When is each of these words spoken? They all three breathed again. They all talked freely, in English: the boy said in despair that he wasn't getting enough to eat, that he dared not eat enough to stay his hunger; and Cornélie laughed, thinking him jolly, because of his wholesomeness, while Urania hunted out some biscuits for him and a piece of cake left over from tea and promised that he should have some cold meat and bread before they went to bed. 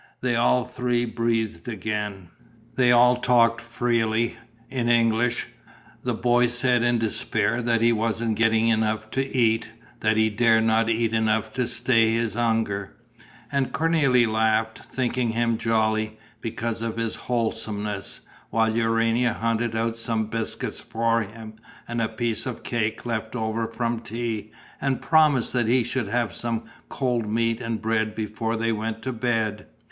They 0.21 0.35
all 0.35 0.65
three 0.65 1.05
breathed 1.05 1.67
again. 1.67 2.29
They 2.73 2.91
all 2.91 3.17
talked 3.17 3.61
freely, 3.61 4.35
in 4.67 4.89
English: 4.89 5.49
the 6.03 6.15
boy 6.15 6.47
said 6.47 6.81
in 6.81 6.97
despair 6.97 7.61
that 7.61 7.81
he 7.83 7.93
wasn't 7.93 8.35
getting 8.35 8.69
enough 8.69 9.11
to 9.11 9.23
eat, 9.23 9.69
that 9.99 10.17
he 10.17 10.31
dared 10.31 10.63
not 10.63 10.89
eat 10.89 11.13
enough 11.13 11.53
to 11.53 11.67
stay 11.67 12.15
his 12.15 12.33
hunger; 12.33 12.95
and 13.51 13.73
Cornélie 13.73 14.25
laughed, 14.27 14.79
thinking 14.79 15.33
him 15.33 15.55
jolly, 15.59 16.17
because 16.41 16.81
of 16.81 16.97
his 16.97 17.13
wholesomeness, 17.13 18.21
while 18.49 18.75
Urania 18.75 19.33
hunted 19.33 19.75
out 19.75 19.97
some 19.97 20.25
biscuits 20.31 20.79
for 20.79 21.21
him 21.21 21.57
and 21.87 22.01
a 22.01 22.09
piece 22.09 22.47
of 22.47 22.63
cake 22.63 23.05
left 23.05 23.35
over 23.35 23.67
from 23.67 23.99
tea 23.99 24.49
and 24.81 24.99
promised 24.99 25.53
that 25.53 25.67
he 25.67 25.83
should 25.83 26.07
have 26.07 26.33
some 26.33 26.63
cold 26.89 27.27
meat 27.29 27.61
and 27.61 27.83
bread 27.83 28.15
before 28.15 28.55
they 28.55 28.71
went 28.71 29.03
to 29.03 29.13
bed. 29.13 29.67